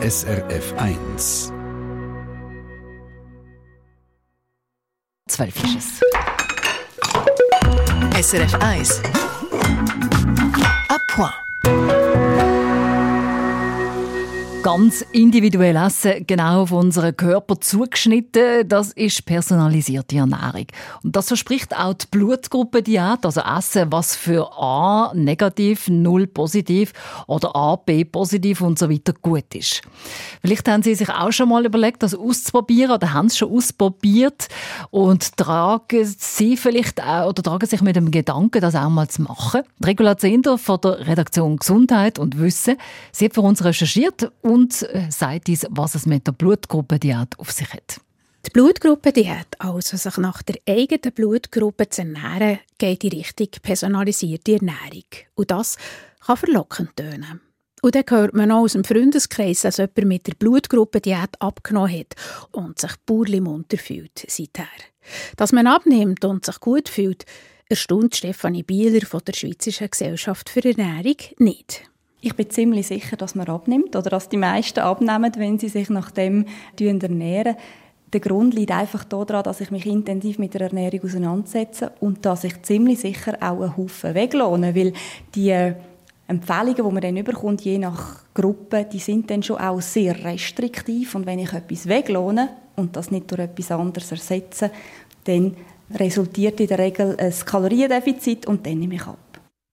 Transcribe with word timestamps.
SRF 0.00 0.74
1. 0.76 1.52
12 5.28 5.64
ist 5.64 6.02
es. 8.14 8.30
SRF 8.30 8.54
1. 8.60 9.02
A 10.88 10.98
point 11.08 11.97
ganz 14.68 15.02
individuell 15.12 15.76
essen, 15.76 16.26
genau 16.26 16.60
auf 16.60 16.72
unseren 16.72 17.16
Körper 17.16 17.58
zugeschnitten. 17.58 18.68
Das 18.68 18.92
ist 18.92 19.24
personalisierte 19.24 20.18
Ernährung. 20.18 20.66
Und 21.02 21.16
das 21.16 21.28
verspricht 21.28 21.74
auch 21.74 21.94
die 21.94 22.04
Blutgruppe-Diät, 22.10 23.24
also 23.24 23.40
Essen, 23.40 23.90
was 23.90 24.14
für 24.14 24.46
A 24.58 25.12
negativ, 25.14 25.88
Null 25.88 26.26
positiv 26.26 26.92
oder 27.26 27.56
A, 27.56 27.76
B 27.76 28.04
positiv 28.04 28.60
und 28.60 28.78
so 28.78 28.90
weiter 28.90 29.14
gut 29.22 29.54
ist. 29.54 29.80
Vielleicht 30.42 30.68
haben 30.68 30.82
Sie 30.82 30.94
sich 30.94 31.08
auch 31.08 31.32
schon 31.32 31.48
mal 31.48 31.64
überlegt, 31.64 32.02
das 32.02 32.14
auszuprobieren 32.14 32.90
oder 32.90 33.14
haben 33.14 33.28
es 33.28 33.38
schon 33.38 33.50
ausprobiert 33.50 34.48
und 34.90 35.34
tragen 35.38 36.04
Sie 36.04 36.58
vielleicht 36.58 37.02
auch, 37.02 37.30
oder 37.30 37.42
tragen 37.42 37.66
sich 37.66 37.80
mit 37.80 37.96
dem 37.96 38.10
Gedanken, 38.10 38.60
das 38.60 38.74
auch 38.74 38.90
mal 38.90 39.08
zu 39.08 39.22
machen. 39.22 39.62
Regula 39.82 40.18
Zender 40.18 40.58
von 40.58 40.78
der 40.82 41.06
Redaktion 41.06 41.56
Gesundheit 41.56 42.18
und 42.18 42.38
Wissen, 42.38 42.76
sie 43.12 43.24
hat 43.24 43.34
für 43.34 43.40
uns 43.40 43.64
recherchiert 43.64 44.30
und 44.42 44.57
und 44.58 44.82
äh, 44.92 45.10
sagt 45.10 45.48
uns, 45.48 45.66
was 45.70 45.94
es 45.94 46.06
mit 46.06 46.26
der 46.26 46.32
Blutgruppendiät 46.32 47.38
auf 47.38 47.52
sich 47.52 47.72
hat. 47.72 48.00
Die 48.46 48.50
Blutgruppendiät, 48.50 49.46
also 49.58 49.96
sich 49.96 50.16
nach 50.16 50.42
der 50.42 50.56
eigenen 50.68 51.14
Blutgruppe 51.14 51.88
zu 51.88 52.02
ernähren, 52.02 52.58
geht 52.76 53.04
in 53.04 53.10
Richtung 53.10 53.48
personalisierte 53.62 54.54
Ernährung. 54.54 55.04
Und 55.36 55.50
das 55.50 55.76
kann 56.24 56.36
verlockend 56.36 56.96
tönen. 56.96 57.40
Und 57.82 57.94
dann 57.94 58.04
hört 58.08 58.34
man 58.34 58.50
auch 58.50 58.62
aus 58.62 58.72
dem 58.72 58.82
Freundeskreis, 58.82 59.60
dass 59.60 59.76
jemand 59.76 60.04
mit 60.04 60.26
der 60.26 60.34
Blutgruppendiät 60.34 61.40
abgenommen 61.40 61.96
hat 61.96 62.14
und 62.50 62.80
sich 62.80 62.92
burli 63.06 63.40
munter 63.40 63.78
fühlt 63.78 64.24
seither. 64.26 64.66
Dass 65.36 65.52
man 65.52 65.68
abnimmt 65.68 66.24
und 66.24 66.44
sich 66.44 66.58
gut 66.58 66.88
fühlt, 66.88 67.24
erstaunt 67.68 68.16
Stefanie 68.16 68.64
Bieler 68.64 69.06
von 69.06 69.20
der 69.24 69.34
Schweizerischen 69.34 69.90
Gesellschaft 69.90 70.48
für 70.48 70.64
Ernährung 70.64 71.16
nicht. 71.38 71.88
Ich 72.20 72.34
bin 72.34 72.50
ziemlich 72.50 72.88
sicher, 72.88 73.16
dass 73.16 73.36
man 73.36 73.48
abnimmt 73.48 73.94
oder 73.94 74.10
dass 74.10 74.28
die 74.28 74.36
meisten 74.36 74.80
abnehmen, 74.80 75.32
wenn 75.36 75.58
sie 75.58 75.68
sich 75.68 75.88
nach 75.88 76.10
dem 76.10 76.46
ernähren. 76.78 77.56
Der 78.12 78.20
Grund 78.20 78.54
liegt 78.54 78.72
einfach 78.72 79.04
daran, 79.04 79.44
dass 79.44 79.60
ich 79.60 79.70
mich 79.70 79.86
intensiv 79.86 80.38
mit 80.38 80.54
der 80.54 80.62
Ernährung 80.62 81.04
auseinandersetze 81.04 81.92
und 82.00 82.24
dass 82.24 82.44
ich 82.44 82.62
ziemlich 82.62 83.00
sicher 83.00 83.36
auch 83.40 83.60
einen 83.60 83.76
Haufen 83.76 84.14
weglohne, 84.14 84.74
weil 84.74 84.94
die 85.34 85.50
äh, 85.50 85.74
Empfehlungen, 86.26 86.76
die 86.76 86.82
man 86.82 87.00
dann 87.00 87.16
überkommt, 87.16 87.60
je 87.60 87.78
nach 87.78 88.24
Gruppe, 88.34 88.86
die 88.90 88.98
sind 88.98 89.30
dann 89.30 89.42
schon 89.42 89.58
auch 89.58 89.80
sehr 89.80 90.24
restriktiv 90.24 91.14
und 91.14 91.26
wenn 91.26 91.38
ich 91.38 91.52
etwas 91.52 91.86
weglohne 91.86 92.48
und 92.76 92.96
das 92.96 93.10
nicht 93.10 93.30
durch 93.30 93.42
etwas 93.42 93.70
anderes 93.70 94.10
ersetze, 94.10 94.70
dann 95.24 95.54
resultiert 95.90 96.60
in 96.60 96.66
der 96.66 96.78
Regel 96.78 97.16
ein 97.18 97.32
Kaloriendefizit 97.44 98.46
und 98.46 98.66
dann 98.66 98.78
nehme 98.78 98.96
ich 98.96 99.06
ab. 99.06 99.27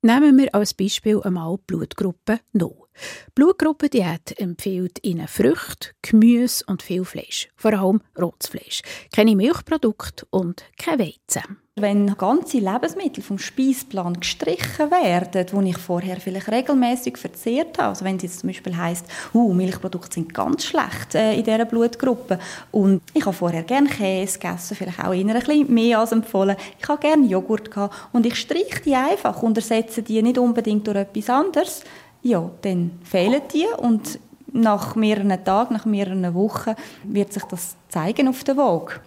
Nehmen 0.05 0.37
wir 0.37 0.53
als 0.53 0.75
Beispiel 0.75 1.19
einmal 1.23 1.57
Blutgruppe 1.65 2.39
0. 2.53 2.84
Blutgruppendiät 3.33 4.39
empfiehlt 4.39 5.03
Ihnen 5.03 5.27
Früchte, 5.27 5.89
Gemüse 6.01 6.63
und 6.67 6.81
viel 6.81 7.05
Fleisch, 7.05 7.49
vor 7.55 7.73
allem 7.73 8.01
rotes 8.19 8.49
Fleisch, 8.49 8.81
keine 9.13 9.35
Milchprodukte 9.35 10.25
und 10.29 10.63
kein 10.77 10.99
Weizen. 10.99 11.57
Wenn 11.77 12.15
ganze 12.15 12.59
Lebensmittel 12.59 13.21
vom 13.21 13.37
Speisplan 13.37 14.21
gestrichen 14.21 14.89
werden, 14.91 15.45
die 15.65 15.69
ich 15.71 15.77
vorher 15.77 16.21
vielleicht 16.21 16.49
regelmäßig 16.49 17.17
verzehrt 17.17 17.77
habe, 17.77 17.89
also 17.89 18.05
wenn 18.05 18.15
es 18.15 18.23
jetzt 18.23 18.39
zum 18.39 18.47
Beispiel 18.47 18.77
heisst, 18.77 19.05
uh, 19.33 19.51
Milchprodukte 19.51 20.13
sind 20.13 20.33
ganz 20.33 20.63
schlecht 20.63 21.15
äh, 21.15 21.33
in 21.33 21.43
dieser 21.43 21.65
Blutgruppe. 21.65 22.39
Und 22.71 23.01
ich 23.13 23.25
habe 23.25 23.35
vorher 23.35 23.63
gerne 23.63 23.89
Käse 23.89 24.39
gegessen, 24.39 24.77
vielleicht 24.77 25.01
auch 25.01 25.13
eher 25.13 25.25
ein 25.25 25.33
bisschen 25.33 25.73
mehr 25.73 25.99
als 25.99 26.13
empfohlen, 26.13 26.55
ich 26.79 26.87
habe 26.87 27.01
gerne 27.01 27.27
Joghurt 27.27 27.69
gehabt 27.69 27.93
und 28.13 28.25
ich 28.25 28.37
streiche 28.37 28.81
die 28.85 28.95
einfach 28.95 29.43
und 29.43 29.57
ersetze 29.57 30.01
die 30.01 30.21
nicht 30.21 30.37
unbedingt 30.37 30.87
durch 30.87 30.95
etwas 30.95 31.29
anderes, 31.29 31.83
ja, 32.25 32.49
dann 32.61 32.99
fehlen 33.03 33.41
die 33.53 33.67
und 33.77 34.19
nach 34.51 34.95
mehreren 34.95 35.43
Tagen, 35.43 35.75
nach 35.75 35.85
mehreren 35.85 36.33
Wochen 36.33 36.73
wird 37.03 37.31
sich 37.31 37.43
das 37.43 37.75
zeigen 37.89 38.27
auf 38.27 38.43
der 38.43 38.57
Waage. 38.57 38.99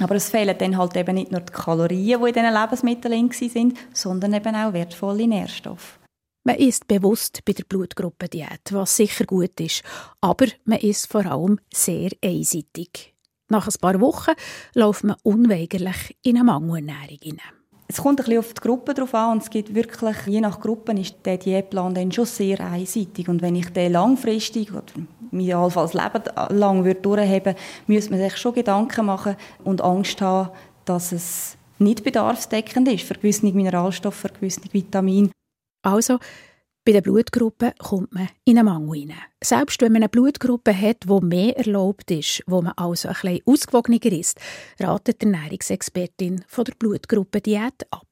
Aber 0.00 0.14
es 0.14 0.30
fehlen 0.30 0.56
dann 0.56 0.78
halt 0.78 0.96
eben 0.96 1.14
nicht 1.16 1.30
nur 1.30 1.42
die 1.42 1.52
Kalorien, 1.52 2.20
die 2.20 2.28
in 2.28 2.34
diesen 2.34 2.54
Lebensmitteln 2.54 3.30
sind, 3.32 3.78
sondern 3.92 4.32
eben 4.32 4.54
auch 4.54 4.72
wertvolle 4.72 5.26
Nährstoffe. 5.26 5.98
Man 6.44 6.56
isst 6.56 6.88
bewusst 6.88 7.44
bei 7.44 7.52
der 7.52 7.64
Blutgruppendiät, 7.64 8.60
was 8.70 8.96
sicher 8.96 9.26
gut 9.26 9.60
ist, 9.60 9.82
aber 10.22 10.46
man 10.64 10.78
isst 10.78 11.08
vor 11.08 11.26
allem 11.26 11.58
sehr 11.74 12.10
einseitig. 12.24 13.14
Nach 13.50 13.66
ein 13.66 13.80
paar 13.80 14.00
Wochen 14.00 14.32
läuft 14.74 15.04
man 15.04 15.16
unweigerlich 15.22 16.16
in 16.22 16.36
eine 16.36 16.44
Mangelernährung 16.44 17.18
hinein. 17.20 17.57
Es 17.90 18.02
kommt 18.02 18.20
ein 18.20 18.24
bisschen 18.24 18.38
auf 18.38 18.52
die 18.52 18.60
Gruppe 18.60 18.92
drauf 18.92 19.14
an 19.14 19.32
und 19.32 19.42
es 19.42 19.48
gibt 19.48 19.74
wirklich, 19.74 20.16
je 20.26 20.42
nach 20.42 20.60
Gruppe 20.60 20.92
ist 20.92 21.16
der 21.24 21.38
Diätplan 21.38 21.94
dann 21.94 22.12
schon 22.12 22.26
sehr 22.26 22.60
einseitig 22.60 23.28
und 23.28 23.40
wenn 23.40 23.56
ich 23.56 23.70
den 23.70 23.92
langfristig 23.92 24.70
oder 24.72 24.84
allenfalls 25.32 25.94
Leben 25.94 26.22
lang 26.50 26.84
würde 26.84 27.00
durchheben, 27.00 27.54
müsste 27.86 28.10
man 28.10 28.20
sich 28.20 28.36
schon 28.36 28.52
Gedanken 28.52 29.06
machen 29.06 29.36
und 29.64 29.80
Angst 29.80 30.20
haben, 30.20 30.50
dass 30.84 31.12
es 31.12 31.56
nicht 31.78 32.04
bedarfsdeckend 32.04 32.88
ist 32.88 33.04
für 33.04 33.14
gewisse 33.14 33.46
Mineralstoffe, 33.46 34.16
für 34.16 34.28
gewisse 34.28 34.60
Vitamine. 34.70 35.30
Also 35.82 36.18
bei 36.88 36.92
der 36.92 37.02
Blutgruppe 37.02 37.74
kommt 37.76 38.14
man 38.14 38.30
in 38.46 38.56
einen 38.56 38.64
Mangel 38.64 39.00
hinein. 39.00 39.18
Selbst 39.44 39.82
wenn 39.82 39.92
man 39.92 40.00
eine 40.00 40.08
Blutgruppe 40.08 40.74
hat, 40.74 41.06
wo 41.06 41.20
mehr 41.20 41.54
erlaubt 41.58 42.10
ist, 42.10 42.42
wo 42.46 42.62
man 42.62 42.72
also 42.76 43.08
ein 43.08 43.14
bisschen 43.20 43.40
ausgewogener 43.44 44.02
ist, 44.06 44.40
ratet 44.80 45.20
die 45.20 45.26
Ernährungsexpertin 45.26 46.46
von 46.48 46.64
der 46.64 46.72
Blutgruppe 46.78 47.42
Diät 47.42 47.86
ab. 47.90 48.06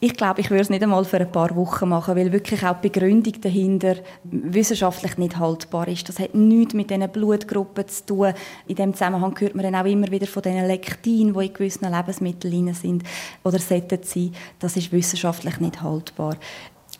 Ich 0.00 0.16
glaube, 0.16 0.40
ich 0.40 0.50
würde 0.50 0.62
es 0.62 0.70
nicht 0.70 0.82
einmal 0.82 1.04
für 1.04 1.18
ein 1.18 1.30
paar 1.30 1.54
Wochen 1.54 1.88
machen, 1.88 2.16
weil 2.16 2.32
wirklich 2.32 2.64
auch 2.66 2.80
die 2.80 2.88
Begründung 2.88 3.40
dahinter 3.42 3.94
wissenschaftlich 4.24 5.16
nicht 5.16 5.38
haltbar 5.38 5.86
ist. 5.86 6.08
Das 6.08 6.18
hat 6.18 6.34
nichts 6.34 6.74
mit 6.74 6.90
diesen 6.90 7.08
Blutgruppen 7.12 7.86
zu 7.86 8.06
tun. 8.06 8.34
In 8.66 8.74
dem 8.74 8.92
Zusammenhang 8.92 9.38
hört 9.38 9.54
man 9.54 9.62
dann 9.62 9.76
auch 9.76 9.88
immer 9.88 10.10
wieder 10.10 10.26
von 10.26 10.42
diesen 10.42 10.66
Lektinen, 10.66 11.34
die 11.34 11.46
in 11.46 11.52
gewissen 11.52 11.88
Lebensmitteln 11.88 12.74
sind 12.74 13.04
oder 13.44 13.60
sollten 13.60 14.02
sein. 14.02 14.34
Das 14.58 14.76
ist 14.76 14.90
wissenschaftlich 14.90 15.60
nicht 15.60 15.80
haltbar. 15.80 16.36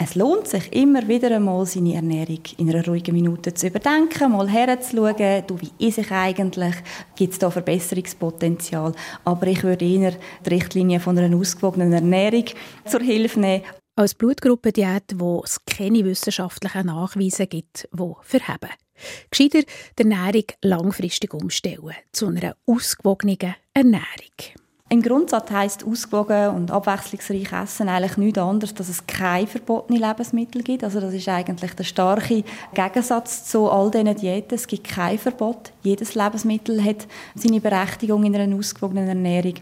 Es 0.03 0.15
lohnt 0.15 0.49
sich 0.49 0.72
immer 0.72 1.06
wieder 1.09 1.31
einmal, 1.31 1.66
seine 1.66 1.93
Ernährung 1.93 2.41
in 2.56 2.71
einer 2.71 2.87
ruhigen 2.87 3.15
Minute 3.15 3.53
zu 3.53 3.66
überdenken, 3.66 4.33
mal 4.33 4.49
herzuschauen, 4.49 5.44
du, 5.47 5.61
wie 5.61 5.87
ist 5.87 5.99
ich 5.99 6.11
eigentlich, 6.11 6.75
gibt 7.16 7.34
es 7.34 7.38
da 7.38 7.50
Verbesserungspotenzial. 7.50 8.94
Aber 9.27 9.47
ich 9.47 9.62
würde 9.62 9.84
eher 9.84 10.15
die 10.47 10.49
Richtlinie 10.49 11.00
von 11.00 11.19
einer 11.19 11.37
ausgewogenen 11.37 11.93
Ernährung 11.93 12.47
zur 12.87 13.00
Hilfe 13.00 13.41
nehmen. 13.41 13.65
Als 13.94 14.15
Blutgruppendiät, 14.15 15.05
wo 15.16 15.43
es 15.44 15.62
keine 15.66 16.03
wissenschaftlichen 16.03 16.87
Nachweise 16.87 17.47
gibt, 17.47 17.87
die 17.93 18.12
verheben. 18.22 18.71
Gescheiter 19.31 19.61
die 19.99 20.03
Ernährung 20.03 20.44
langfristig 20.62 21.34
umstellen 21.34 21.94
zu 22.11 22.28
einer 22.28 22.56
ausgewogenen 22.65 23.55
Ernährung. 23.75 24.69
Ein 24.92 25.02
Grundsatz 25.02 25.52
heisst 25.52 25.86
ausgewogen 25.86 26.48
und 26.48 26.72
abwechslungsreich 26.72 27.52
essen 27.52 27.88
eigentlich 27.88 28.16
nichts 28.16 28.38
anderes, 28.40 28.74
dass 28.74 28.88
es 28.88 29.06
keine 29.06 29.46
verbotene 29.46 30.00
Lebensmittel 30.00 30.64
gibt. 30.64 30.82
Also 30.82 30.98
das 30.98 31.14
ist 31.14 31.28
eigentlich 31.28 31.74
der 31.74 31.84
starke 31.84 32.42
Gegensatz 32.74 33.44
zu 33.44 33.70
all 33.70 33.92
diesen 33.92 34.16
Diäten. 34.16 34.56
Es 34.56 34.66
gibt 34.66 34.88
kein 34.88 35.16
Verbot. 35.16 35.70
Jedes 35.84 36.16
Lebensmittel 36.16 36.82
hat 36.84 37.06
seine 37.36 37.60
Berechtigung 37.60 38.24
in 38.24 38.34
einer 38.34 38.56
ausgewogenen 38.56 39.06
Ernährung. 39.06 39.54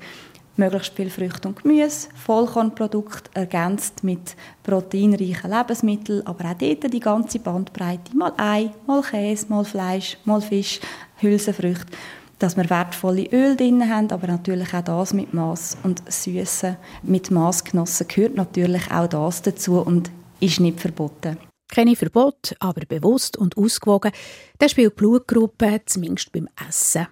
Möglichst 0.56 0.94
viel 0.94 1.10
Früchte 1.10 1.46
und 1.46 1.62
Gemüse, 1.62 2.08
Vollkornprodukt 2.16 3.30
ergänzt 3.34 4.02
mit 4.02 4.34
proteinreichen 4.62 5.50
Lebensmitteln, 5.50 6.26
aber 6.26 6.52
auch 6.52 6.54
dort 6.54 6.92
die 6.92 7.00
ganze 7.00 7.38
Bandbreite. 7.38 8.16
Mal 8.16 8.32
Ei, 8.38 8.70
mal 8.86 9.02
Käse, 9.02 9.44
mal 9.50 9.64
Fleisch, 9.66 10.16
mal 10.24 10.40
Fisch, 10.40 10.80
Hülsenfrüchte 11.20 11.92
dass 12.38 12.56
wir 12.56 12.70
wertvolle 12.70 13.26
Öl 13.32 13.56
drin 13.56 13.88
haben, 13.88 14.10
aber 14.10 14.26
natürlich 14.26 14.72
auch 14.74 14.84
das 14.84 15.12
mit 15.12 15.34
Maß 15.34 15.78
und 15.82 16.02
Süße 16.10 16.76
mit 17.02 17.30
Maß 17.30 17.64
genossen 17.64 18.06
gehört 18.08 18.36
natürlich 18.36 18.90
auch 18.90 19.08
das 19.08 19.42
dazu 19.42 19.80
und 19.80 20.10
ist 20.40 20.60
nicht 20.60 20.80
verboten. 20.80 21.38
Keine 21.70 21.96
Verbot, 21.96 22.54
aber 22.60 22.86
bewusst 22.86 23.36
und 23.36 23.56
ausgewogen, 23.56 24.12
das 24.58 24.70
spielt 24.70 24.92
die 24.92 24.96
Blutgruppe 24.96 25.82
zumindest 25.84 26.32
beim 26.32 26.48
Essen 26.68 27.08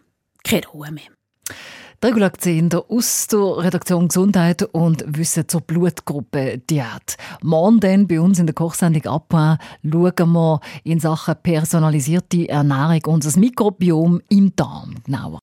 keine 0.47 0.67
Ruhe 0.69 0.93
mehr. 0.93 1.11
Regula 2.07 2.29
Gzehnder 2.29 2.85
aus 2.89 3.27
der 3.27 3.41
Redaktion 3.41 4.07
Gesundheit 4.07 4.63
und 4.63 5.05
Wissen 5.09 5.49
zur 5.49 5.63
Blutgruppe 5.63 6.59
Diät. 6.71 7.17
Morgen 7.43 7.81
dann 7.81 8.07
bei 8.07 8.21
uns 8.21 8.39
in 8.39 8.47
der 8.47 8.55
Kochsendung 8.55 9.05
«Abwehr» 9.07 9.59
schauen 9.83 10.33
wir 10.33 10.61
in 10.85 11.01
Sachen 11.01 11.35
personalisierte 11.43 12.49
Ernährung 12.49 13.01
unser 13.07 13.37
Mikrobiom 13.37 14.23
im 14.29 14.55
Darm 14.55 14.95
genauer. 15.05 15.41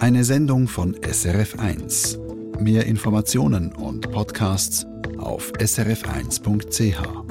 Eine 0.00 0.24
Sendung 0.24 0.66
von 0.66 0.96
SRF1. 0.96 2.18
Mehr 2.58 2.84
Informationen 2.86 3.72
und 3.72 4.10
Podcasts 4.10 4.84
auf 5.18 5.52
srf1.ch. 5.52 7.23